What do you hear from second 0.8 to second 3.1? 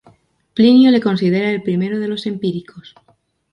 le considera el primero de los "Empíricos".